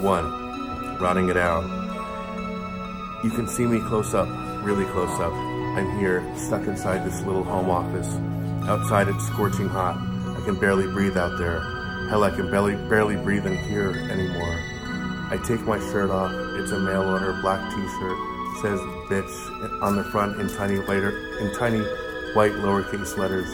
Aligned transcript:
One, 0.00 0.98
rotting 0.98 1.28
it 1.28 1.36
out. 1.36 1.64
You 3.24 3.30
can 3.30 3.48
see 3.48 3.66
me 3.66 3.80
close 3.80 4.14
up, 4.14 4.28
really 4.62 4.84
close 4.86 5.18
up. 5.20 5.32
I'm 5.32 5.98
here, 5.98 6.22
stuck 6.36 6.66
inside 6.66 7.04
this 7.04 7.20
little 7.22 7.42
home 7.42 7.70
office. 7.70 8.08
Outside 8.68 9.08
it's 9.08 9.26
scorching 9.26 9.68
hot. 9.68 9.96
I 9.96 10.44
can 10.44 10.58
barely 10.60 10.86
breathe 10.86 11.16
out 11.16 11.38
there. 11.38 11.60
Hell, 12.10 12.22
I 12.22 12.30
can 12.30 12.50
barely, 12.50 12.76
barely 12.88 13.16
breathe 13.16 13.46
in 13.46 13.56
here 13.56 13.90
anymore. 14.10 14.60
I 15.30 15.38
take 15.44 15.60
my 15.62 15.78
shirt 15.90 16.10
off. 16.10 16.32
It's 16.60 16.70
a 16.70 16.78
mail 16.78 17.02
order 17.02 17.32
black 17.40 17.70
t-shirt. 17.70 18.18
Says 18.62 18.78
bitch 19.08 19.82
on 19.82 19.96
the 19.96 20.04
front 20.04 20.40
in 20.40 20.48
tiny 20.48 20.76
later 20.76 21.10
in 21.38 21.52
tiny 21.56 21.80
white 22.34 22.52
lowercase 22.52 23.16
letters. 23.18 23.48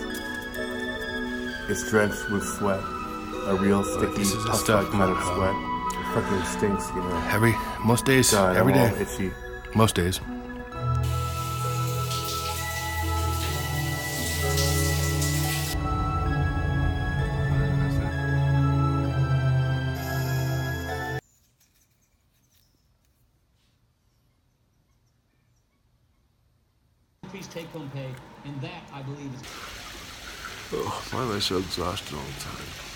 It's 1.70 1.88
drenched 1.88 2.28
with 2.30 2.44
sweat. 2.44 2.99
A 3.46 3.54
real 3.56 3.82
sticky, 3.82 4.18
this 4.18 4.32
is 4.34 4.44
the 4.44 4.50
puff 4.50 4.60
stuff, 4.60 4.90
kind 4.90 5.10
of 5.10 5.22
sweat. 5.24 5.54
It 5.98 6.14
fucking 6.14 6.44
stinks, 6.44 6.88
you 6.90 7.02
know. 7.02 7.28
Every 7.30 7.54
most 7.84 8.04
days, 8.04 8.30
God, 8.30 8.56
every 8.56 8.72
I'm 8.74 8.92
all 8.94 9.00
itchy. 9.00 9.32
most 9.74 9.94
days. 9.96 10.20
Increase 27.24 27.46
take-home 27.48 27.90
pay, 27.94 28.10
and 28.44 28.60
that, 28.60 28.82
I 28.92 29.02
believe, 29.02 29.32
is 29.34 29.42
Oh, 30.72 31.04
why 31.10 31.22
am 31.24 31.32
I 31.32 31.40
so 31.40 31.58
exhausted 31.58 32.14
all 32.14 32.22
the 32.22 32.40
time? 32.44 32.89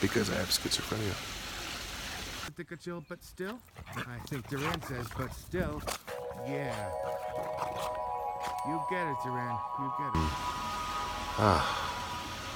Because 0.00 0.30
I 0.30 0.34
have 0.34 0.48
schizophrenia. 0.48 1.14
I 2.46 2.50
think 2.50 2.72
it's 2.72 2.86
ill, 2.86 3.04
but 3.08 3.22
still? 3.24 3.58
I 3.96 4.18
think 4.28 4.48
Duran 4.48 4.80
says, 4.82 5.06
but 5.16 5.32
still. 5.34 5.82
Yeah. 6.46 6.90
You 8.66 8.80
get 8.90 9.06
it, 9.06 9.16
Duran. 9.24 9.58
You 9.80 9.92
get 9.98 10.08
it. 10.08 10.30
Ah, 11.40 11.62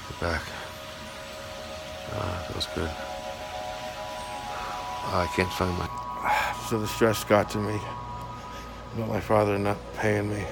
get 0.09 0.19
back. 0.19 0.41
Ah, 2.13 2.45
feels 2.51 2.67
good. 2.75 2.89
Ah, 5.05 5.23
I 5.23 5.27
can't 5.35 5.51
find 5.51 5.77
my. 5.77 5.87
So 6.69 6.79
the 6.79 6.87
stress 6.87 7.23
got 7.23 7.49
to 7.51 7.57
me 7.57 7.79
about 8.95 9.09
my 9.09 9.19
father 9.19 9.57
not 9.57 9.77
paying 9.95 10.29
me. 10.29 10.45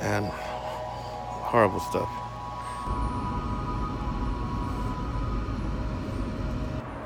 And 0.00 0.26
horrible 0.26 1.80
stuff. 1.80 2.19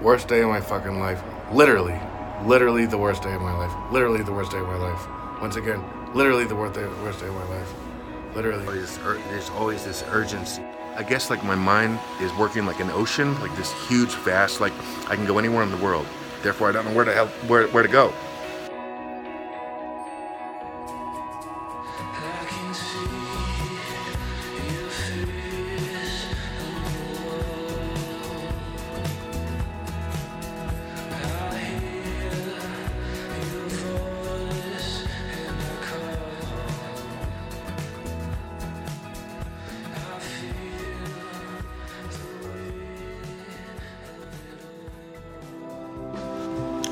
Worst 0.04 0.28
day 0.28 0.42
of 0.42 0.50
my 0.50 0.60
fucking 0.60 1.00
life. 1.00 1.22
Literally. 1.50 1.98
Literally 2.44 2.84
the 2.84 2.98
worst 2.98 3.22
day 3.22 3.32
of 3.32 3.40
my 3.40 3.56
life. 3.56 3.72
Literally 3.90 4.22
the 4.22 4.32
worst 4.32 4.50
day 4.50 4.58
of 4.58 4.66
my 4.66 4.76
life. 4.76 5.08
Once 5.40 5.56
again, 5.56 5.82
literally 6.12 6.44
the 6.44 6.54
worst 6.54 6.74
day, 6.74 6.84
worst 7.02 7.20
day 7.20 7.26
of 7.28 7.34
my 7.34 7.48
life. 7.48 7.74
Literally. 8.34 8.66
There's, 8.66 8.98
there's 8.98 9.48
always 9.52 9.82
this 9.82 10.04
urgency. 10.10 10.62
I 10.94 11.04
guess 11.04 11.30
like 11.30 11.42
my 11.42 11.54
mind 11.54 11.98
is 12.20 12.30
working 12.34 12.66
like 12.66 12.80
an 12.80 12.90
ocean, 12.90 13.40
like 13.40 13.56
this 13.56 13.72
huge, 13.88 14.10
vast, 14.16 14.60
like 14.60 14.74
I 15.08 15.16
can 15.16 15.24
go 15.24 15.38
anywhere 15.38 15.62
in 15.62 15.70
the 15.70 15.78
world. 15.78 16.06
Therefore, 16.42 16.68
I 16.68 16.72
don't 16.72 16.84
know 16.84 16.92
where 16.92 17.06
to 17.06 17.14
help, 17.14 17.30
where, 17.48 17.66
where 17.68 17.82
to 17.82 17.88
go. 17.88 18.12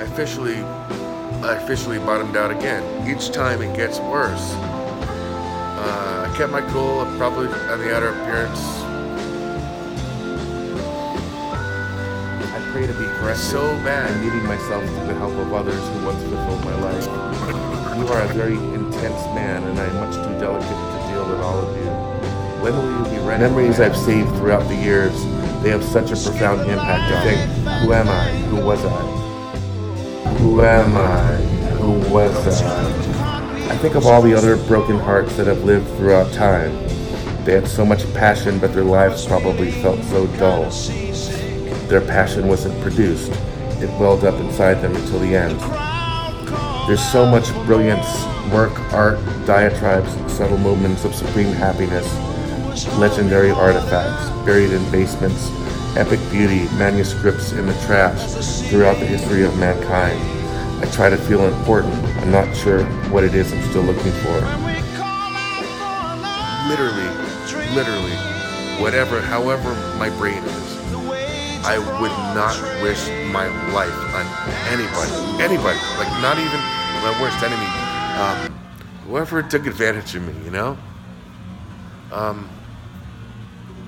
Officially, 0.02 0.56
I 1.42 1.56
officially 1.62 1.98
bottomed 1.98 2.36
out 2.36 2.50
again. 2.50 2.82
Each 3.08 3.30
time 3.30 3.62
it 3.62 3.74
gets 3.76 3.98
worse. 3.98 4.52
Uh, 4.54 6.28
I 6.28 6.36
kept 6.36 6.52
my 6.52 6.60
cool, 6.70 7.04
probably 7.16 7.48
on 7.48 7.78
the 7.78 7.94
outer 7.94 8.08
appearance. 8.08 8.60
I 12.44 12.70
pray 12.72 12.86
to 12.86 12.92
be 12.92 13.06
corrected. 13.18 13.44
So 13.44 13.74
bad. 13.84 14.10
And 14.10 14.24
leading 14.24 14.44
myself 14.46 14.84
to 14.84 15.06
the 15.06 15.14
help 15.14 15.32
of 15.32 15.52
others 15.52 15.74
who 15.74 16.04
once 16.04 16.22
fulfilled 16.22 16.64
my 16.64 16.74
life. 16.82 17.06
You 17.96 18.06
are 18.08 18.22
a 18.22 18.28
very 18.34 18.56
intense 18.56 19.24
man, 19.34 19.62
and 19.64 19.78
I 19.78 19.84
am 19.84 19.94
much 19.96 20.14
too 20.14 20.38
delicate 20.40 20.69
to 20.69 21.12
deal 21.12 21.28
with 21.28 21.40
all 21.40 21.58
of 21.58 21.76
you. 21.76 21.90
When 22.62 22.76
will 22.76 22.98
you 22.98 23.19
be 23.19 23.26
ready? 23.26 23.42
Memories 23.42 23.80
I've 23.80 23.96
saved 23.96 24.28
throughout 24.36 24.66
the 24.69 24.76
years, 24.76 25.12
they 25.62 25.70
have 25.70 25.84
such 25.84 26.10
a 26.10 26.16
profound 26.16 26.62
impact 26.62 27.12
on 27.12 27.26
me. 27.26 27.84
Who 27.84 27.92
am 27.92 28.08
I? 28.08 28.30
Who 28.48 28.64
was 28.64 28.84
I? 28.84 29.21
Who 30.42 30.60
am 30.60 30.97
I? 30.97 31.36
Who 31.76 31.92
was 32.12 32.62
I? 32.62 33.72
I 33.72 33.76
think 33.76 33.94
of 33.94 34.06
all 34.06 34.20
the 34.20 34.34
other 34.34 34.56
broken 34.56 34.98
hearts 34.98 35.36
that 35.36 35.47
have 35.47 35.62
lived 35.62 35.86
throughout 35.97 36.32
time. 36.32 36.72
They 37.44 37.53
had 37.53 37.69
so 37.69 37.86
much 37.86 38.12
passion, 38.12 38.58
but 38.58 38.75
their 38.75 38.82
lives 38.82 39.25
probably 39.25 39.70
felt 39.70 40.02
so 40.02 40.26
dull. 40.38 40.69
Their 41.86 42.00
passion 42.00 42.48
wasn't 42.48 42.78
produced. 42.82 43.31
It 43.81 43.88
welled 44.00 44.25
up 44.25 44.34
inside 44.41 44.82
them 44.82 44.97
until 44.97 45.20
the 45.20 45.36
end. 45.36 45.60
There's 46.88 47.12
so 47.12 47.25
much 47.25 47.54
brilliance, 47.64 48.25
work, 48.52 48.76
art, 48.92 49.20
diatribes, 49.47 50.10
subtle 50.32 50.58
moments 50.58 51.04
of 51.04 51.14
supreme 51.14 51.52
happiness, 51.52 52.12
legendary 52.98 53.52
artifacts 53.52 54.28
buried 54.44 54.72
in 54.72 54.91
basements, 54.91 55.50
epic 55.97 56.20
beauty, 56.30 56.64
manuscripts 56.76 57.53
in 57.53 57.66
the 57.66 57.75
trash 57.84 58.32
throughout 58.70 58.98
the 58.98 59.06
history 59.06 59.44
of 59.44 59.56
mankind. 59.58 60.19
I 60.82 60.91
try 60.91 61.10
to 61.10 61.16
feel 61.16 61.47
important. 61.47 61.94
I'm 62.19 62.30
not 62.30 62.56
sure 62.56 62.84
what 63.10 63.25
it 63.25 63.34
is 63.34 63.53
I'm 63.53 63.62
still 63.70 63.82
looking 63.82 64.12
for. 64.12 64.41
Literally, 66.69 67.08
literally, 67.75 68.16
whatever, 68.81 69.20
however 69.20 69.75
my 69.98 70.08
brain 70.16 70.42
is, 70.42 70.78
I 71.64 71.78
would 72.00 72.10
not 72.34 72.56
wish 72.82 73.06
my 73.31 73.47
life 73.72 73.92
on 74.14 74.26
anybody, 74.72 75.12
anybody, 75.42 75.78
like 75.98 76.10
not 76.22 76.38
even 76.38 76.58
my 77.02 77.16
worst 77.20 77.42
enemy, 77.42 77.69
um, 78.19 78.58
whoever 79.06 79.42
took 79.42 79.66
advantage 79.66 80.14
of 80.14 80.22
me, 80.26 80.34
you 80.44 80.50
know. 80.50 80.78
Um, 82.10 82.48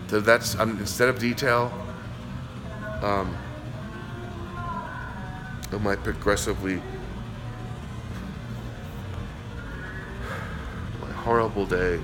so 0.09 0.21
that's 0.21 0.55
um, 0.59 0.79
instead 0.79 1.09
of 1.09 1.19
detail, 1.19 1.73
um, 3.05 3.37
I 5.71 5.97
progressively. 5.97 6.81
My 11.03 11.13
horrible 11.13 11.67
day. 11.67 12.01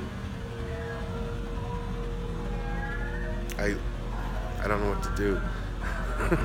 I 3.58 3.74
I 4.62 4.68
don't 4.68 4.82
know 4.82 4.90
what 4.90 5.02
to 5.02 5.16
do. 5.16 5.40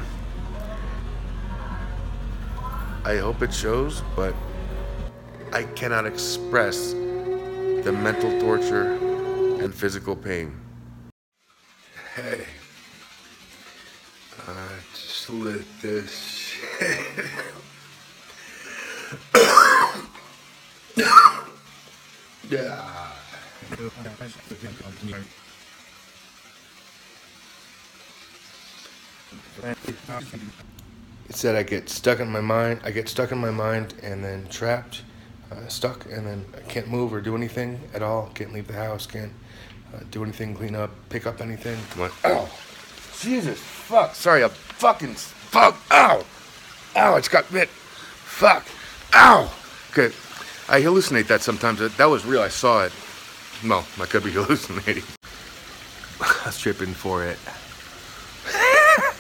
I 3.06 3.18
hope 3.18 3.42
it 3.42 3.54
shows, 3.54 4.02
but 4.16 4.34
I 5.52 5.64
cannot 5.64 6.06
express 6.06 6.94
the 6.94 7.92
mental 7.92 8.40
torture 8.40 8.94
and 9.62 9.76
physical 9.76 10.16
pain. 10.16 10.58
Hey, 12.16 12.46
just 15.26 15.30
lit 15.30 15.66
this 15.82 16.12
shit. 16.12 17.00
yeah. 22.50 23.12
It 31.28 31.36
said 31.36 31.56
I 31.56 31.64
get 31.64 31.90
stuck 31.90 32.20
in 32.20 32.30
my 32.30 32.42
mind. 32.42 32.82
I 32.84 32.92
get 32.92 33.10
stuck 33.10 33.32
in 33.32 33.40
my 33.40 33.50
mind 33.52 33.96
and 34.04 34.24
then 34.24 34.48
trapped, 34.50 35.02
uh, 35.52 35.68
stuck, 35.68 36.06
and 36.06 36.28
then 36.28 36.46
I 36.56 36.62
can't 36.70 36.88
move 36.88 37.14
or 37.14 37.22
do 37.22 37.36
anything 37.36 37.80
at 37.94 38.04
all. 38.04 38.30
Can't 38.36 38.54
leave 38.54 38.68
the 38.68 38.74
house. 38.74 39.08
Can't 39.08 39.34
uh, 39.94 40.02
do 40.12 40.24
anything, 40.24 40.54
clean 40.56 40.76
up, 40.76 40.92
pick 41.10 41.26
up 41.26 41.42
anything. 41.42 41.78
Ow, 42.26 42.50
Jesus, 43.20 43.60
fuck. 43.60 44.16
Sorry, 44.16 44.44
I'm 44.44 44.50
fucking 44.50 45.16
fuck. 45.16 45.76
Ow, 45.92 46.24
ow, 46.96 47.16
it's 47.16 47.28
got 47.28 47.52
bit. 47.52 47.70
Fuck, 47.70 48.66
ow. 49.14 49.52
Okay, 49.92 50.14
I 50.68 50.82
hallucinate 50.82 51.28
that 51.28 51.42
sometimes. 51.42 51.80
That 51.80 51.96
that 51.98 52.06
was 52.06 52.26
real. 52.26 52.42
I 52.42 52.50
saw 52.50 52.84
it. 52.84 52.92
No, 53.64 53.84
I 54.00 54.06
could 54.06 54.24
be 54.24 54.32
hallucinating. 54.34 55.04
I 56.22 56.44
was 56.46 56.60
tripping 56.60 56.94
for 56.94 57.24
it. 57.24 57.38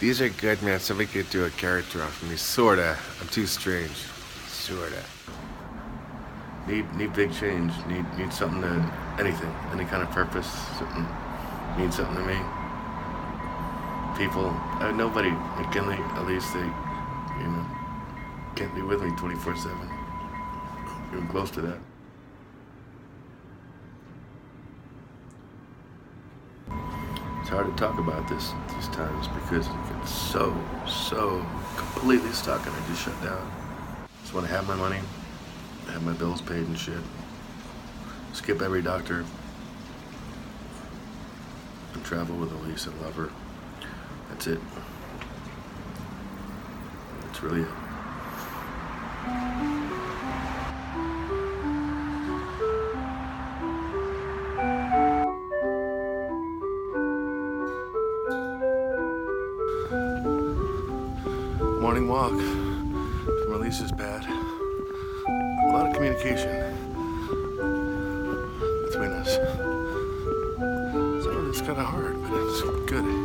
These 0.00 0.20
are 0.20 0.28
good, 0.28 0.62
man. 0.62 0.80
Somebody 0.80 1.08
could 1.08 1.30
do 1.30 1.44
a 1.44 1.50
character 1.50 2.02
off 2.02 2.22
of 2.22 2.30
me. 2.30 2.36
Sorta. 2.36 2.96
I'm 3.20 3.28
too 3.28 3.46
strange. 3.46 3.96
Sorta. 4.48 5.02
Need 6.66 6.92
need 6.96 7.12
big 7.12 7.32
change. 7.34 7.72
Need 7.86 8.06
need 8.18 8.32
something 8.32 8.62
to 8.62 8.92
anything, 9.18 9.54
any 9.72 9.84
kind 9.84 10.02
of 10.02 10.10
purpose. 10.10 10.50
Something 10.78 11.06
mean 11.76 11.92
something 11.92 12.16
to 12.16 12.22
me. 12.22 12.63
People, 14.16 14.46
uh, 14.80 14.92
nobody, 14.92 15.30
McKinley, 15.58 15.96
at 15.96 16.26
least 16.26 16.54
they, 16.54 16.60
you 16.60 17.48
know, 17.48 17.66
can't 18.54 18.72
be 18.72 18.80
with 18.80 19.02
me 19.02 19.10
24 19.16 19.56
7. 19.56 19.76
Even 21.12 21.26
close 21.28 21.50
to 21.50 21.60
that. 21.62 21.78
It's 27.40 27.48
hard 27.48 27.66
to 27.66 27.72
talk 27.76 27.98
about 27.98 28.28
this 28.28 28.52
these 28.74 28.88
times 28.88 29.28
because 29.28 29.66
it 29.66 29.98
gets 29.98 30.10
so, 30.10 30.56
so 30.86 31.44
completely 31.76 32.30
stuck 32.30 32.64
and 32.66 32.74
I 32.74 32.86
just 32.86 33.02
shut 33.02 33.20
down. 33.22 33.50
Just 34.22 34.32
want 34.32 34.46
to 34.46 34.52
have 34.52 34.66
my 34.68 34.76
money, 34.76 35.00
have 35.88 36.04
my 36.04 36.12
bills 36.12 36.40
paid 36.40 36.66
and 36.66 36.78
shit. 36.78 37.02
Skip 38.32 38.62
every 38.62 38.80
doctor. 38.80 39.24
And 41.94 42.04
travel 42.04 42.36
with 42.36 42.52
Elise 42.52 42.86
and 42.86 43.00
love 43.02 43.14
her. 43.16 43.30
That's 44.34 44.48
it. 44.48 44.60
That's 47.20 47.40
really 47.40 47.60
it. 47.60 47.68
Morning 61.80 62.08
walk 62.08 62.32
from 62.32 63.52
Elise's 63.52 63.92
bed. 63.92 64.26
A 64.26 65.68
lot 65.68 65.86
of 65.86 65.94
communication 65.94 66.76
between 68.86 69.12
us. 69.12 69.36
Of 71.24 71.48
it's 71.50 71.60
kind 71.60 71.78
of 71.78 71.86
hard, 71.86 72.20
but 72.20 72.32
it's 72.32 72.62
good. 72.90 73.23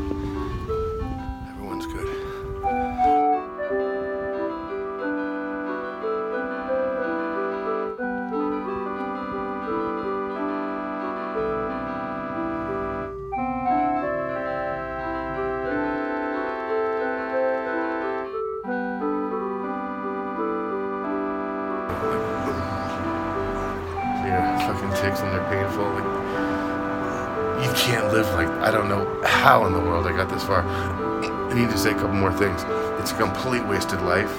Yeah, 24.89 25.01
chicks 25.01 25.19
and 25.21 25.31
they're 25.31 25.49
painful. 25.49 25.85
Like, 25.85 26.03
you 27.63 27.71
can't 27.73 28.11
live 28.13 28.25
like 28.33 28.47
I 28.63 28.71
don't 28.71 28.87
know 28.87 29.05
how 29.25 29.65
in 29.65 29.73
the 29.73 29.79
world 29.79 30.07
I 30.07 30.15
got 30.15 30.29
this 30.29 30.43
far. 30.43 30.63
I 30.63 31.53
need 31.53 31.69
to 31.69 31.77
say 31.77 31.91
a 31.91 31.93
couple 31.93 32.13
more 32.13 32.31
things. 32.31 32.63
It's 32.99 33.11
a 33.11 33.15
complete 33.15 33.65
wasted 33.65 34.01
life, 34.01 34.31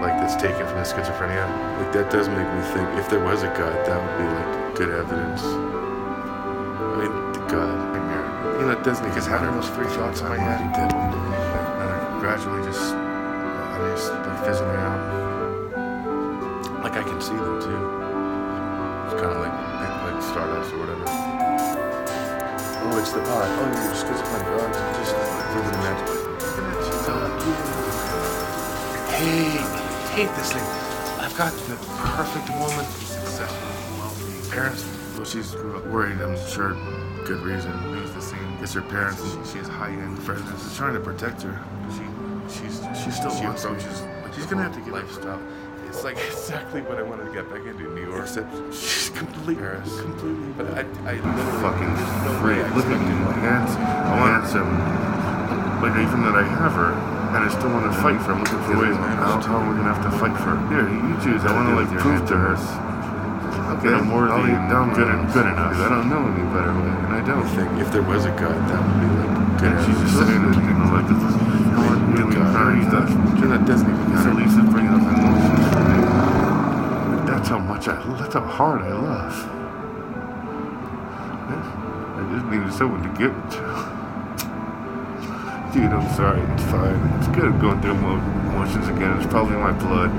like 0.00 0.18
that's 0.20 0.36
taken 0.36 0.66
from 0.66 0.76
the 0.76 0.84
schizophrenia. 0.84 1.46
Like 1.78 1.92
that 1.92 2.10
does 2.10 2.28
make 2.28 2.46
me 2.46 2.60
think 2.74 2.88
if 2.98 3.08
there 3.08 3.24
was 3.24 3.42
a 3.42 3.48
God, 3.56 3.72
that 3.86 3.96
would 3.96 4.18
be 4.18 4.24
like 4.28 4.74
good 4.76 4.90
evidence. 4.90 5.42
I 5.42 6.94
mean, 7.00 7.32
the 7.32 7.40
God, 7.48 8.60
you 8.60 8.66
know, 8.66 8.72
it 8.72 8.82
doesn't 8.84 9.06
because 9.08 9.26
having 9.26 9.50
those 9.54 9.70
three 9.70 9.86
thoughts 9.86 10.20
in 10.20 10.28
my 10.28 10.38
head, 10.38 10.60
did, 10.74 10.92
and 10.92 11.12
they're 11.14 11.88
uh, 11.88 12.20
gradually 12.20 12.62
just, 12.64 12.92
I 12.92 13.78
just 13.94 14.12
like 14.12 14.44
fizzling 14.44 14.76
out. 14.76 15.00
Like 16.84 16.94
I 16.94 17.02
can 17.02 17.20
see 17.20 17.36
them 17.36 17.60
too. 17.60 17.80
It's 19.08 19.20
kind 19.20 19.32
of 19.32 19.40
like 19.40 19.67
like, 20.30 20.36
like 20.36 20.66
Stardust 20.66 20.72
or 20.74 20.78
whatever. 20.78 21.04
Oh, 22.80 22.98
it's 22.98 23.12
the 23.12 23.20
pod. 23.20 23.48
Oh, 23.48 23.66
you're 23.68 23.94
schizophrenic. 23.94 24.48
Oh, 24.48 24.68
it's 24.68 24.78
just 24.98 25.14
like 25.16 25.48
vivid 25.52 25.74
imagination. 25.74 26.18
Hate, 29.18 29.66
hate 30.14 30.32
this 30.36 30.52
thing. 30.52 30.62
I've 31.20 31.36
got 31.36 31.52
the 31.66 31.76
perfect 31.98 32.48
woman. 32.50 32.84
Successful, 32.86 33.68
wealthy 33.98 34.50
parents. 34.50 34.84
Well, 35.16 35.24
she's 35.24 35.54
worried. 35.90 36.20
I'm 36.20 36.36
sure, 36.48 36.74
good 37.24 37.40
reason. 37.40 37.72
The 38.14 38.20
same. 38.20 38.58
It's 38.62 38.72
her 38.74 38.82
parents. 38.82 39.22
She 39.50 39.58
has 39.58 39.68
high-end 39.68 40.18
friends. 40.22 40.48
She's 40.62 40.76
trying 40.76 40.94
to 40.94 41.00
protect 41.00 41.42
her. 41.42 41.60
She, 41.90 42.60
she's, 42.60 42.80
she 43.02 43.10
still 43.10 43.30
she 43.30 43.44
wants 43.44 43.64
approaches. 43.64 44.02
She's 44.34 44.46
gonna 44.46 44.62
have 44.62 44.74
to 44.74 44.80
get 44.80 44.92
lifestyle. 44.92 45.40
It's 45.88 46.04
like 46.04 46.16
exactly 46.28 46.82
what 46.82 46.98
I 46.98 47.02
wanted 47.02 47.26
to 47.26 47.32
get 47.32 47.50
back 47.50 47.66
into 47.66 47.92
New 47.94 48.06
York. 48.10 48.22
Except 48.22 48.52
completely, 49.18 49.54
Paris. 49.56 50.00
completely. 50.00 50.48
But 50.56 50.66
I, 50.78 50.82
I 51.04 51.12
literally 51.18 51.58
fucking 51.62 51.92
no 52.24 52.30
freak. 52.40 52.58
way 52.58 52.64
I 52.64 52.70
Look 52.74 52.86
at 52.86 52.98
expected 52.98 53.18
me, 53.18 53.26
like 53.26 53.42
handsome. 53.42 53.82
I 53.82 54.12
want 54.18 54.46
some. 54.46 54.70
Like 55.78 55.94
even 56.02 56.26
that 56.26 56.34
I 56.34 56.42
have 56.42 56.74
her, 56.74 56.90
and 57.34 57.40
I 57.46 57.48
still 57.54 57.70
want 57.70 57.86
to 57.86 57.94
fight 58.02 58.18
for. 58.22 58.34
her. 58.34 58.38
I'm 58.38 58.42
looking 58.42 58.62
for 58.66 58.74
ways. 58.82 58.96
How, 58.98 59.38
how 59.38 59.62
are 59.62 59.66
we're 59.70 59.78
gonna 59.78 59.94
have 59.94 60.02
to 60.02 60.10
fight 60.18 60.34
for? 60.42 60.58
her? 60.58 60.58
Here, 60.74 60.86
you 60.90 61.14
choose. 61.22 61.42
I 61.46 61.54
want 61.54 61.70
to 61.70 61.74
like 61.78 61.90
prove 62.02 62.26
to 62.30 62.36
her. 62.36 62.54
Okay, 63.78 63.94
I'm 63.94 64.10
worthy 64.10 64.50
and 64.50 64.66
down 64.66 64.90
good, 64.96 65.06
road. 65.06 65.30
good 65.30 65.46
enough. 65.46 65.76
I 65.78 65.86
don't 65.86 66.08
know 66.10 66.24
any 66.34 66.42
better 66.50 66.74
way, 66.74 66.90
and 66.90 67.10
I 67.14 67.22
I 67.22 67.22
don't. 67.22 67.46
think 67.54 67.70
if 67.78 67.92
there 67.94 68.02
was 68.02 68.24
a 68.26 68.34
God, 68.34 68.58
that 68.58 68.80
would 68.82 68.98
be 68.98 69.08
like 69.22 69.30
good. 69.62 69.70
And 69.70 69.78
she's 69.86 69.98
just 70.02 70.14
saying 70.18 70.42
it, 70.50 70.56
you 70.66 70.74
know, 70.74 70.90
like 70.98 71.06
this 71.06 71.22
is 71.22 71.34
really, 71.38 72.02
really 72.18 72.38
hard 72.42 72.82
stuff. 72.90 73.06
You're 73.38 73.54
not 73.54 73.62
Disney. 73.70 73.94
This 74.10 74.26
at 74.26 74.34
least 74.34 74.58
is 74.58 74.66
bringing 74.74 74.90
up 74.98 75.04
emotions 75.06 75.62
for 75.70 75.82
me. 75.86 75.98
That's 77.30 77.46
how 77.54 77.60
much 77.62 77.77
That's 77.88 78.34
how 78.34 78.40
hard 78.40 78.82
I 78.82 78.92
love. 78.92 79.32
I 82.18 82.34
just 82.34 82.44
needed 82.46 82.72
someone 82.74 83.02
to 83.02 83.08
give 83.18 83.34
it 83.34 83.50
to. 83.52 83.58
Dude, 85.72 85.92
I'm 85.92 86.14
sorry. 86.14 86.40
It's 86.52 86.64
fine. 86.64 87.00
It's 87.18 87.28
good 87.28 87.58
going 87.60 87.80
through 87.80 87.92
emotions 87.92 88.88
again. 88.88 89.18
It's 89.18 89.30
probably 89.30 89.56
my 89.56 89.72
blood. 89.72 90.10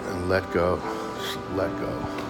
And 0.00 0.28
let 0.28 0.50
go. 0.52 0.80
Just 1.18 1.38
let 1.54 1.70
go. 1.78 2.27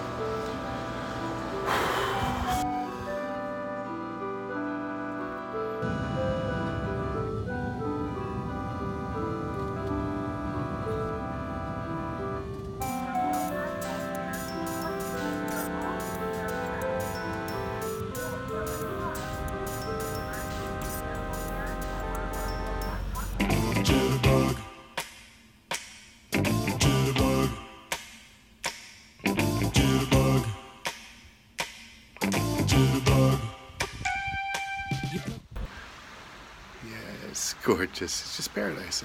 Gorgeous. 37.75 38.21
It's 38.21 38.37
just 38.37 38.55
paradise. 38.55 39.03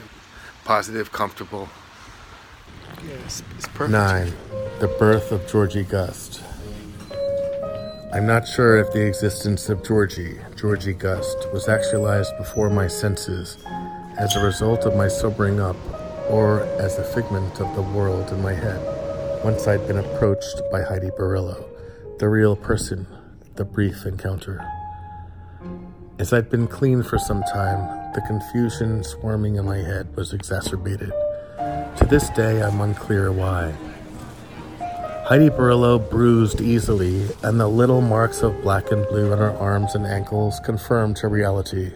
Positive, 0.64 1.12
comfortable. 1.12 1.68
It's, 3.26 3.42
perfect. 3.74 3.90
9. 3.90 4.32
The 4.80 4.88
birth 4.98 5.32
of 5.32 5.46
Georgie 5.46 5.82
Gust. 5.82 6.42
I'm 8.14 8.26
not 8.26 8.48
sure 8.48 8.78
if 8.78 8.90
the 8.92 9.06
existence 9.06 9.68
of 9.68 9.84
Georgie, 9.84 10.38
Georgie 10.56 10.94
Gust, 10.94 11.52
was 11.52 11.68
actualized 11.68 12.34
before 12.38 12.70
my 12.70 12.86
senses 12.86 13.58
as 14.16 14.34
a 14.34 14.42
result 14.42 14.86
of 14.86 14.96
my 14.96 15.08
sobering 15.08 15.60
up 15.60 15.76
or 16.30 16.62
as 16.80 16.98
a 16.98 17.04
figment 17.04 17.60
of 17.60 17.74
the 17.76 17.82
world 17.82 18.30
in 18.30 18.40
my 18.40 18.54
head 18.54 18.80
once 19.44 19.66
I'd 19.66 19.86
been 19.86 19.98
approached 19.98 20.62
by 20.72 20.80
Heidi 20.80 21.10
Barillo, 21.10 21.62
the 22.18 22.30
real 22.30 22.56
person, 22.56 23.06
the 23.56 23.64
brief 23.66 24.06
encounter. 24.06 24.66
As 26.16 26.32
I'd 26.32 26.48
been 26.48 26.68
clean 26.68 27.02
for 27.02 27.18
some 27.18 27.42
time, 27.52 28.12
the 28.14 28.20
confusion 28.20 29.02
swarming 29.02 29.56
in 29.56 29.64
my 29.64 29.78
head 29.78 30.14
was 30.14 30.32
exacerbated. 30.32 31.10
To 31.58 32.06
this 32.08 32.30
day, 32.30 32.62
I'm 32.62 32.80
unclear 32.80 33.32
why. 33.32 33.74
Heidi 35.26 35.50
Barillo 35.50 35.98
bruised 35.98 36.60
easily, 36.60 37.26
and 37.42 37.58
the 37.58 37.66
little 37.66 38.00
marks 38.00 38.42
of 38.42 38.62
black 38.62 38.92
and 38.92 39.04
blue 39.08 39.32
on 39.32 39.38
her 39.38 39.56
arms 39.56 39.96
and 39.96 40.06
ankles 40.06 40.60
confirmed 40.60 41.18
her 41.18 41.28
reality. 41.28 41.90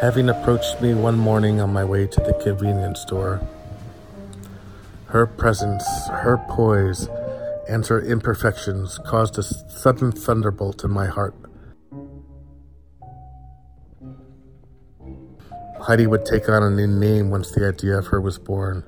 Having 0.00 0.30
approached 0.30 0.80
me 0.80 0.94
one 0.94 1.18
morning 1.18 1.60
on 1.60 1.74
my 1.74 1.84
way 1.84 2.06
to 2.06 2.20
the 2.20 2.32
convenience 2.42 3.00
store, 3.00 3.46
her 5.08 5.26
presence, 5.26 5.84
her 6.08 6.42
poise, 6.48 7.06
and 7.68 7.86
her 7.86 8.00
imperfections 8.00 8.98
caused 9.04 9.36
a 9.36 9.42
sudden 9.42 10.10
thunderbolt 10.10 10.84
in 10.84 10.90
my 10.90 11.06
heart. 11.06 11.34
Heidi 15.82 16.06
would 16.06 16.26
take 16.26 16.48
on 16.48 16.62
a 16.62 16.70
new 16.70 16.86
name 16.86 17.30
once 17.30 17.50
the 17.52 17.66
idea 17.66 17.96
of 17.96 18.08
her 18.08 18.20
was 18.20 18.38
born. 18.38 18.84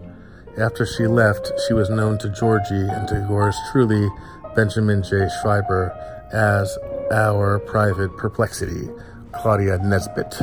After 0.58 0.84
she 0.84 1.06
left, 1.06 1.50
she 1.66 1.72
was 1.72 1.88
known 1.88 2.18
to 2.18 2.28
Georgie 2.28 2.74
and 2.74 3.08
to 3.08 3.26
yours 3.30 3.56
truly, 3.70 4.08
Benjamin 4.54 5.02
J. 5.02 5.26
Schreiber, 5.40 5.90
as 6.32 6.76
our 7.10 7.58
private 7.60 8.14
perplexity, 8.18 8.90
Claudia 9.32 9.78
Nesbit. 9.78 10.34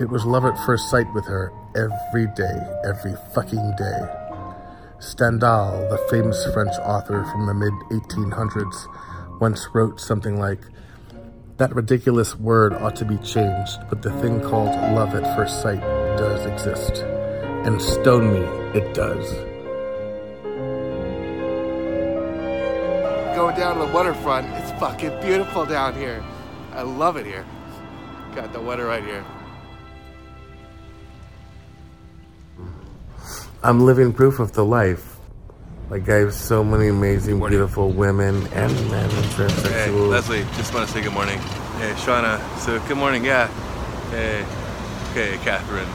It 0.00 0.08
was 0.08 0.24
love 0.24 0.46
at 0.46 0.58
first 0.64 0.90
sight 0.90 1.12
with 1.14 1.26
her 1.26 1.52
every 1.76 2.26
day, 2.34 2.58
every 2.84 3.14
fucking 3.34 3.74
day. 3.76 4.00
Stendhal, 4.98 5.86
the 5.90 5.98
famous 6.10 6.42
French 6.54 6.74
author 6.80 7.22
from 7.24 7.46
the 7.46 7.54
mid 7.54 7.74
1800s, 7.90 9.40
once 9.40 9.68
wrote 9.74 10.00
something 10.00 10.38
like, 10.38 10.60
That 11.56 11.72
ridiculous 11.72 12.34
word 12.36 12.72
ought 12.74 12.96
to 12.96 13.04
be 13.04 13.16
changed, 13.18 13.78
but 13.88 14.02
the 14.02 14.10
thing 14.20 14.40
called 14.40 14.74
love 14.92 15.14
at 15.14 15.36
first 15.36 15.62
sight 15.62 15.80
does 16.18 16.44
exist. 16.46 17.04
And 17.64 17.80
stone 17.80 18.32
me, 18.32 18.40
it 18.76 18.92
does. 18.92 19.32
Going 23.36 23.54
down 23.56 23.78
to 23.78 23.86
the 23.86 23.92
waterfront, 23.92 24.48
it's 24.54 24.72
fucking 24.80 25.20
beautiful 25.20 25.64
down 25.64 25.94
here. 25.94 26.24
I 26.72 26.82
love 26.82 27.16
it 27.16 27.24
here. 27.24 27.46
Got 28.34 28.52
the 28.52 28.60
water 28.60 28.86
right 28.86 29.04
here. 29.04 29.24
I'm 33.62 33.86
living 33.86 34.12
proof 34.12 34.40
of 34.40 34.52
the 34.52 34.64
life. 34.64 35.13
Like 35.90 36.08
I 36.08 36.16
have 36.16 36.32
so 36.34 36.64
many 36.64 36.88
amazing, 36.88 37.38
beautiful 37.40 37.90
women 37.90 38.46
and 38.48 38.72
men 38.90 39.04
and 39.10 39.24
transsexuals. 39.26 39.70
Hey. 39.70 39.90
Leslie, 39.90 40.44
just 40.56 40.72
want 40.74 40.86
to 40.88 40.92
say 40.92 41.02
good 41.02 41.12
morning. 41.12 41.38
Hey, 41.78 41.92
Shauna, 41.96 42.40
so 42.58 42.80
good 42.88 42.96
morning, 42.96 43.24
yeah. 43.24 43.48
Hey, 44.10 44.44
okay, 45.10 45.36
Catherine. 45.44 45.88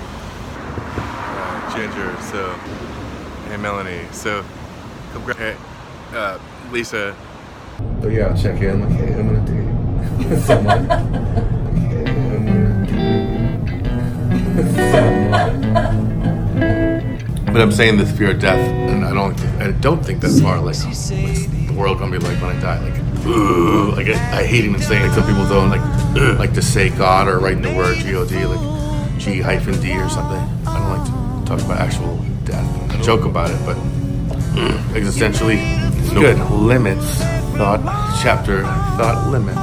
Uh, 0.95 1.75
Ginger, 1.75 2.15
so. 2.31 2.53
Hey, 3.49 3.57
Melanie, 3.57 4.05
so. 4.11 4.43
Congra- 5.13 5.35
hey, 5.35 5.55
uh, 6.13 6.37
Lisa. 6.71 7.15
So 8.01 8.07
yeah, 8.09 8.27
I'll 8.27 8.37
check 8.37 8.61
in. 8.61 8.81
Like, 8.81 8.91
hey, 8.91 9.13
I'm 9.15 9.27
gonna 9.45 10.27
date 10.29 10.39
someone. 10.43 11.55
But 17.59 17.63
I'm 17.63 17.71
saying 17.73 17.97
the 17.97 18.05
fear 18.05 18.31
of 18.31 18.39
death, 18.39 18.57
and 18.57 19.03
I 19.03 19.13
don't, 19.13 19.37
I 19.61 19.71
don't 19.71 20.01
think 20.01 20.21
that's 20.21 20.39
far. 20.39 20.61
Like, 20.61 20.77
what's 20.77 21.09
the 21.09 21.73
world 21.77 21.99
gonna 21.99 22.17
be 22.17 22.17
like 22.17 22.41
when 22.41 22.55
I 22.55 22.61
die? 22.61 22.79
Like, 22.79 22.93
ugh, 23.25 23.97
like 23.97 24.07
I, 24.07 24.39
I 24.39 24.45
hate 24.45 24.63
even 24.63 24.81
saying. 24.81 25.05
Like 25.05 25.11
some 25.11 25.27
people 25.27 25.45
don't 25.45 25.69
like, 25.69 25.81
ugh, 26.15 26.39
like 26.39 26.53
to 26.53 26.61
say 26.61 26.87
God 26.87 27.27
or 27.27 27.37
writing 27.39 27.61
the 27.61 27.75
word 27.75 27.97
G 27.97 28.15
O 28.15 28.25
D, 28.25 28.45
like 28.45 29.19
G 29.19 29.41
hyphen 29.41 29.77
D 29.81 29.91
or 29.91 30.07
something. 30.07 30.39
I 30.65 30.79
don't 30.79 30.89
like 30.89 31.03
to 31.03 31.49
talk 31.49 31.59
about 31.65 31.81
actual 31.81 32.15
death. 32.45 32.93
I 32.93 33.01
joke 33.01 33.25
about 33.25 33.51
it, 33.51 33.59
but 33.65 33.75
ugh, 33.75 34.95
existentially, 34.95 35.59
it's 35.99 36.13
good. 36.13 36.39
Limits 36.51 37.17
thought 37.57 37.81
chapter 38.23 38.63
thought 38.63 39.27
limits. 39.27 39.57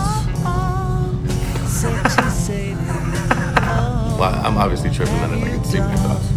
well, 4.20 4.34
I'm 4.44 4.58
obviously 4.58 4.90
tripping 4.90 5.14
on 5.14 5.32
it. 5.32 5.44
I 5.44 5.48
can 5.48 5.64
see 5.64 5.78
my 5.78 5.96
thoughts. 5.96 6.35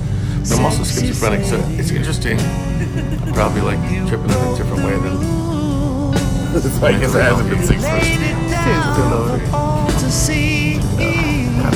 But 0.50 0.60
I'm 0.60 0.66
also 0.66 0.84
schizophrenic, 0.84 1.46
so 1.46 1.58
it's 1.78 1.92
interesting. 1.92 2.40
I'm 2.40 3.34
probably 3.34 3.62
like 3.62 3.80
tripping 4.08 4.32
in 4.32 4.38
a 4.38 4.58
different 4.58 4.84
way 4.84 4.98
than. 4.98 5.40
It's 6.50 6.82
like 6.82 6.96
it 6.96 7.02
hasn't 7.02 7.48
been 7.48 7.64
six 7.64 7.84
months. 7.84 8.08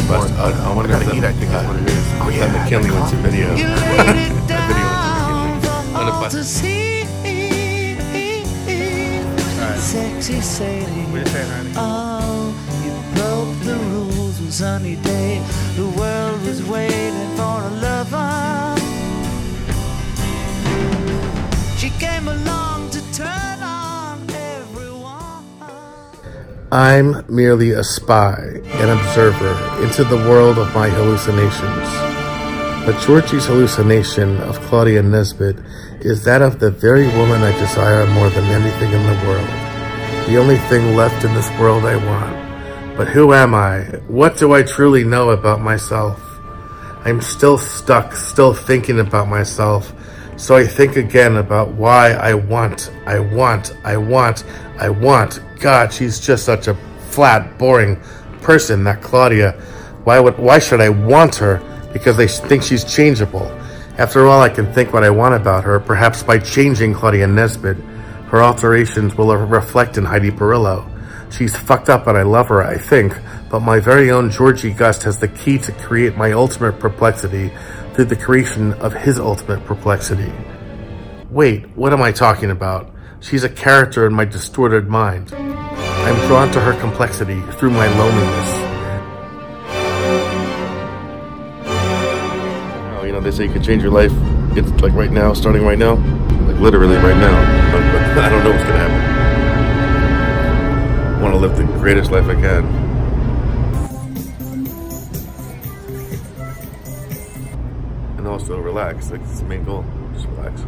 But 0.07 0.31
uh, 0.31 0.69
I 0.69 0.75
wonder 0.75 0.91
if 0.93 1.05
that, 1.05 1.23
I 1.23 1.31
think 1.33 1.51
that's 1.51 1.67
what 1.67 1.79
it 1.79 1.87
is. 1.87 2.05
Oh 2.19 2.29
yeah, 2.29 2.47
that 2.47 2.63
McKinley 2.63 2.91
went 2.91 3.09
to 3.09 3.15
video. 3.17 3.47
that 4.47 4.61
video 4.67 4.87
went 4.89 5.63
to 5.63 5.69
McKinley. 5.69 5.95
On 5.95 6.07
a 6.07 6.11
bus. 6.19 6.33
Sexy 9.83 10.41
Sadie. 10.41 11.05
Oh, 11.75 12.53
you 12.83 12.93
broke 13.15 13.59
the 13.63 13.75
rules 13.91 14.41
on 14.41 14.51
sunny 14.51 14.95
day. 14.97 15.41
The 15.75 15.87
world 15.97 16.41
was 16.45 16.63
waiting 16.67 17.29
for 17.37 17.61
a 17.61 17.69
lover. 17.69 18.62
I'm 26.73 27.23
merely 27.29 27.69
a 27.69 27.83
spy, 27.83 28.33
an 28.33 28.89
observer 28.89 29.83
into 29.83 30.03
the 30.03 30.17
world 30.27 30.57
of 30.57 30.73
my 30.73 30.89
hallucinations. 30.89 31.87
But 32.83 32.99
Georgie's 32.99 33.45
hallucination 33.45 34.37
of 34.41 34.59
Claudia 34.61 35.03
Nesbit 35.03 35.57
is 36.01 36.23
that 36.23 36.41
of 36.41 36.59
the 36.59 36.71
very 36.71 37.05
woman 37.09 37.43
I 37.43 37.51
desire 37.59 38.07
more 38.07 38.27
than 38.31 38.45
anything 38.45 38.91
in 38.91 39.03
the 39.05 39.27
world. 39.27 39.47
The 40.27 40.37
only 40.37 40.57
thing 40.57 40.95
left 40.95 41.23
in 41.23 41.35
this 41.35 41.47
world 41.59 41.85
I 41.85 41.95
want. 41.95 42.97
But 42.97 43.07
who 43.07 43.33
am 43.33 43.53
I? 43.53 43.81
What 44.07 44.37
do 44.37 44.53
I 44.53 44.63
truly 44.63 45.03
know 45.03 45.29
about 45.29 45.61
myself? 45.61 46.19
I'm 47.05 47.21
still 47.21 47.59
stuck, 47.59 48.15
still 48.15 48.55
thinking 48.55 48.99
about 48.99 49.27
myself. 49.27 49.93
So 50.35 50.55
I 50.55 50.65
think 50.65 50.95
again 50.95 51.37
about 51.37 51.69
why 51.73 52.11
I 52.11 52.33
want, 52.33 52.91
I 53.05 53.19
want, 53.19 53.75
I 53.83 53.97
want, 53.97 54.43
I 54.79 54.89
want. 54.89 55.39
God, 55.59 55.93
she's 55.93 56.19
just 56.19 56.45
such 56.45 56.67
a 56.67 56.75
flat, 57.09 57.57
boring 57.57 58.01
person, 58.41 58.83
that 58.85 59.01
Claudia. 59.01 59.51
Why 60.03 60.19
would, 60.19 60.37
why 60.37 60.59
should 60.59 60.81
I 60.81 60.89
want 60.89 61.35
her? 61.35 61.61
Because 61.93 62.17
they 62.17 62.27
think 62.27 62.63
she's 62.63 62.83
changeable. 62.83 63.45
After 63.97 64.25
all, 64.27 64.41
I 64.41 64.49
can 64.49 64.71
think 64.73 64.91
what 64.91 65.03
I 65.03 65.11
want 65.11 65.35
about 65.35 65.63
her. 65.63 65.79
Perhaps 65.79 66.23
by 66.23 66.39
changing 66.39 66.95
Claudia 66.95 67.27
Nesbit, 67.27 67.77
her 68.27 68.41
alterations 68.41 69.15
will 69.15 69.35
reflect 69.37 69.97
in 69.97 70.05
Heidi 70.05 70.31
Perillo. 70.31 70.89
She's 71.31 71.55
fucked 71.55 71.89
up 71.89 72.07
and 72.07 72.17
I 72.17 72.23
love 72.23 72.47
her, 72.49 72.63
I 72.63 72.77
think, 72.77 73.15
but 73.49 73.61
my 73.61 73.79
very 73.79 74.11
own 74.11 74.31
Georgie 74.31 74.71
Gust 74.71 75.03
has 75.03 75.19
the 75.19 75.27
key 75.27 75.57
to 75.59 75.71
create 75.73 76.17
my 76.17 76.31
ultimate 76.31 76.79
perplexity 76.79 77.51
through 77.93 78.05
the 78.05 78.15
creation 78.15 78.73
of 78.73 78.93
his 78.93 79.19
ultimate 79.19 79.63
perplexity. 79.65 80.31
Wait, 81.29 81.65
what 81.75 81.93
am 81.93 82.01
I 82.01 82.11
talking 82.11 82.49
about? 82.51 82.91
She's 83.19 83.43
a 83.43 83.49
character 83.49 84.05
in 84.07 84.13
my 84.13 84.25
distorted 84.25 84.87
mind. 84.87 85.33
I'm 85.33 86.27
drawn 86.27 86.51
to 86.51 86.59
her 86.59 86.79
complexity 86.79 87.41
through 87.53 87.71
my 87.71 87.87
loneliness. 87.97 88.49
Oh, 92.97 93.03
you 93.05 93.11
know, 93.13 93.21
they 93.21 93.31
say 93.31 93.45
you 93.45 93.51
can 93.51 93.63
change 93.63 93.81
your 93.81 93.91
life. 93.91 94.11
It's 94.57 94.69
like 94.81 94.93
right 94.93 95.11
now, 95.11 95.33
starting 95.33 95.63
right 95.63 95.77
now. 95.79 95.95
Like 95.95 96.59
literally 96.59 96.97
right 96.97 97.17
now. 97.17 97.71
But 97.71 97.81
I 98.25 98.29
don't 98.29 98.43
know 98.43 98.51
what's 98.51 98.63
gonna 98.63 98.77
happen. 98.77 99.13
I 101.15 101.21
want 101.21 101.33
to 101.33 101.39
live 101.39 101.55
the 101.55 101.63
greatest 101.79 102.11
life 102.11 102.25
I 102.25 102.35
can. 102.35 102.92
Also 108.33 108.57
relax. 108.59 109.11
Like, 109.11 109.21
it's 109.21 109.41
the 109.41 109.45
main 109.45 109.63
goal. 109.63 109.85
Just 110.13 110.25
relax. 110.29 110.61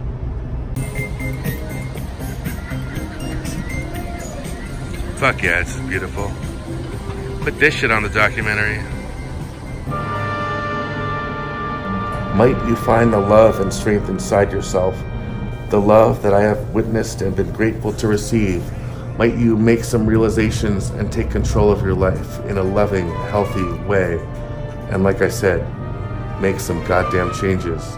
Fuck 5.19 5.41
yeah, 5.41 5.61
is 5.61 5.75
beautiful. 5.87 6.31
Put 7.41 7.57
this 7.59 7.73
shit 7.73 7.89
on 7.89 8.03
the 8.03 8.09
documentary. 8.09 8.77
Might 12.35 12.57
you 12.67 12.75
find 12.75 13.11
the 13.11 13.19
love 13.19 13.59
and 13.59 13.73
strength 13.73 14.09
inside 14.09 14.51
yourself, 14.51 14.95
the 15.69 15.79
love 15.79 16.21
that 16.21 16.33
I 16.33 16.41
have 16.41 16.69
witnessed 16.69 17.23
and 17.23 17.35
been 17.35 17.51
grateful 17.51 17.93
to 17.93 18.07
receive. 18.07 18.63
Might 19.17 19.35
you 19.37 19.57
make 19.57 19.83
some 19.83 20.05
realizations 20.05 20.91
and 20.91 21.11
take 21.11 21.31
control 21.31 21.71
of 21.71 21.81
your 21.81 21.95
life 21.95 22.45
in 22.45 22.59
a 22.59 22.63
loving, 22.63 23.09
healthy 23.29 23.63
way. 23.87 24.19
And 24.91 25.03
like 25.03 25.21
I 25.21 25.29
said, 25.29 25.65
make 26.41 26.59
some 26.59 26.83
goddamn 26.85 27.33
changes. 27.33 27.97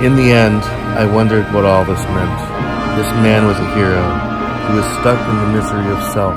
In 0.00 0.16
the 0.16 0.32
end, 0.32 0.62
I 0.96 1.04
wondered 1.04 1.44
what 1.52 1.66
all 1.66 1.84
this 1.84 2.02
meant. 2.04 2.40
This 2.96 3.12
man 3.20 3.46
was 3.46 3.58
a 3.58 3.74
hero. 3.74 4.00
He 4.68 4.74
was 4.74 4.86
stuck 5.00 5.20
in 5.28 5.36
the 5.36 5.46
misery 5.52 5.92
of 5.92 6.02
self. 6.12 6.34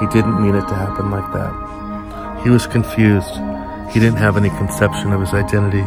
He 0.00 0.06
didn't 0.08 0.42
mean 0.42 0.54
it 0.54 0.68
to 0.68 0.74
happen 0.74 1.10
like 1.10 1.32
that. 1.32 2.42
He 2.44 2.50
was 2.50 2.66
confused. 2.66 3.34
He 3.90 3.98
didn't 3.98 4.18
have 4.18 4.36
any 4.36 4.50
conception 4.50 5.12
of 5.12 5.20
his 5.20 5.32
identity. 5.32 5.86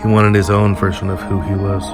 He 0.00 0.08
wanted 0.08 0.34
his 0.34 0.48
own 0.48 0.74
version 0.74 1.10
of 1.10 1.20
who 1.20 1.42
he 1.42 1.54
was. 1.54 1.84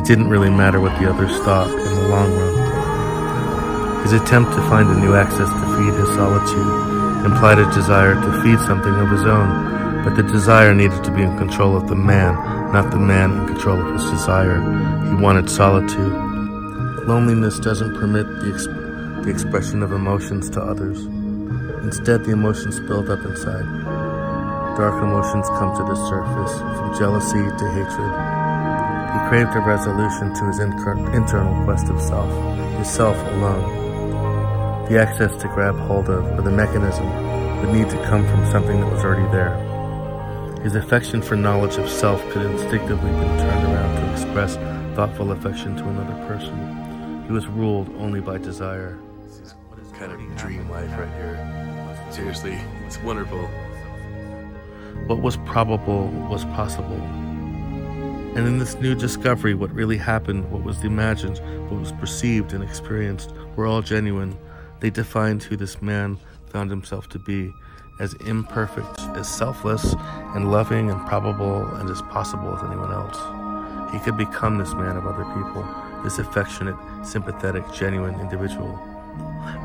It 0.00 0.06
didn't 0.06 0.30
really 0.30 0.48
matter 0.48 0.80
what 0.80 0.98
the 0.98 1.10
others 1.12 1.30
thought 1.44 1.68
in 1.68 1.94
the 1.94 2.08
long 2.08 2.32
run. 2.32 4.02
His 4.02 4.14
attempt 4.14 4.50
to 4.52 4.62
find 4.62 4.88
a 4.88 4.98
new 4.98 5.14
access 5.14 5.50
to 5.50 5.76
feed 5.76 5.92
his 5.92 6.08
solitude 6.16 7.26
implied 7.26 7.58
a 7.58 7.70
desire 7.74 8.14
to 8.14 8.42
feed 8.42 8.58
something 8.60 8.94
of 8.94 9.10
his 9.10 9.26
own, 9.26 10.02
but 10.02 10.16
the 10.16 10.22
desire 10.22 10.72
needed 10.72 11.04
to 11.04 11.14
be 11.14 11.20
in 11.20 11.36
control 11.36 11.76
of 11.76 11.86
the 11.86 11.94
man, 11.94 12.32
not 12.72 12.90
the 12.90 12.96
man 12.96 13.42
in 13.42 13.46
control 13.48 13.78
of 13.78 13.92
his 13.92 14.10
desire. 14.10 14.62
He 15.04 15.22
wanted 15.22 15.50
solitude. 15.50 16.14
Loneliness 17.06 17.60
doesn't 17.60 17.94
permit 18.00 18.24
the, 18.40 18.54
ex- 18.54 19.24
the 19.26 19.30
expression 19.30 19.82
of 19.82 19.92
emotions 19.92 20.48
to 20.56 20.62
others. 20.62 21.04
Instead, 21.84 22.24
the 22.24 22.32
emotions 22.32 22.80
build 22.80 23.10
up 23.10 23.22
inside. 23.26 23.68
Dark 24.78 25.02
emotions 25.02 25.46
come 25.60 25.76
to 25.76 25.84
the 25.84 25.96
surface, 26.08 26.58
from 26.58 26.96
jealousy 26.96 27.44
to 27.58 27.70
hatred. 27.72 28.29
He 29.12 29.28
craved 29.28 29.56
a 29.56 29.60
resolution 29.60 30.32
to 30.34 30.44
his 30.46 30.58
internal 30.60 31.64
quest 31.64 31.88
of 31.88 32.00
self, 32.00 32.30
his 32.78 32.88
self 32.88 33.16
alone. 33.32 34.88
The 34.88 35.00
access 35.00 35.36
to 35.42 35.48
grab 35.48 35.76
hold 35.76 36.08
of, 36.08 36.24
or 36.38 36.42
the 36.42 36.50
mechanism, 36.50 37.06
would 37.60 37.74
need 37.74 37.90
to 37.90 37.96
come 38.06 38.26
from 38.26 38.44
something 38.50 38.80
that 38.80 38.92
was 38.92 39.04
already 39.04 39.30
there. 39.32 39.54
His 40.62 40.76
affection 40.76 41.22
for 41.22 41.36
knowledge 41.36 41.76
of 41.76 41.88
self 41.88 42.22
could 42.30 42.42
instinctively 42.42 43.10
be 43.10 43.26
turned 43.38 43.64
around 43.64 43.96
to 43.96 44.12
express 44.12 44.56
thoughtful 44.94 45.32
affection 45.32 45.76
to 45.76 45.84
another 45.84 46.26
person. 46.26 47.24
He 47.26 47.32
was 47.32 47.46
ruled 47.46 47.88
only 47.98 48.20
by 48.20 48.38
desire. 48.38 48.98
Kind 49.94 50.12
of 50.12 50.36
dream 50.36 50.68
life 50.70 50.90
right 50.98 51.12
here. 51.14 52.06
Seriously, 52.10 52.58
it's 52.86 52.98
wonderful. 53.02 53.46
What 55.06 55.20
was 55.20 55.36
probable 55.38 56.08
was 56.30 56.44
possible. 56.46 56.98
And 58.36 58.46
in 58.46 58.58
this 58.58 58.74
new 58.76 58.94
discovery, 58.94 59.54
what 59.54 59.72
really 59.72 59.96
happened, 59.96 60.50
what 60.52 60.62
was 60.62 60.84
imagined, 60.84 61.38
what 61.68 61.80
was 61.80 61.92
perceived 61.92 62.52
and 62.52 62.62
experienced, 62.62 63.34
were 63.56 63.66
all 63.66 63.82
genuine. 63.82 64.38
They 64.78 64.90
defined 64.90 65.42
who 65.42 65.56
this 65.56 65.82
man 65.82 66.16
found 66.46 66.70
himself 66.70 67.08
to 67.10 67.18
be 67.18 67.52
as 67.98 68.14
imperfect, 68.26 69.00
as 69.16 69.28
selfless 69.28 69.94
and 70.34 70.50
loving 70.50 70.90
and 70.90 71.06
probable 71.06 71.66
and 71.74 71.90
as 71.90 72.02
possible 72.02 72.56
as 72.56 72.62
anyone 72.62 72.92
else. 72.92 73.18
He 73.92 73.98
could 73.98 74.16
become 74.16 74.58
this 74.58 74.74
man 74.74 74.96
of 74.96 75.06
other 75.06 75.24
people, 75.34 75.66
this 76.02 76.18
affectionate, 76.18 76.76
sympathetic, 77.04 77.64
genuine 77.72 78.18
individual. 78.20 78.78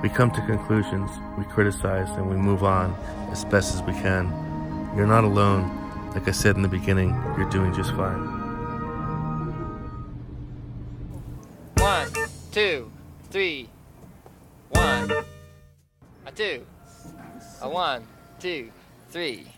We 0.02 0.10
come 0.10 0.32
to 0.32 0.46
conclusions, 0.48 1.12
we 1.38 1.46
criticize, 1.46 2.10
and 2.18 2.28
we 2.28 2.36
move 2.36 2.64
on 2.64 2.96
as 3.32 3.46
best 3.46 3.76
as 3.76 3.84
we 3.84 3.94
can. 3.94 4.28
You're 4.96 5.08
not 5.08 5.24
alone. 5.24 5.84
Like 6.14 6.28
I 6.28 6.32
said 6.32 6.56
in 6.56 6.62
the 6.62 6.68
beginning, 6.68 7.10
you're 7.38 7.50
doing 7.50 7.74
just 7.74 7.92
fine. 7.92 8.35
One, 17.76 18.08
two, 18.40 18.72
three. 19.10 19.55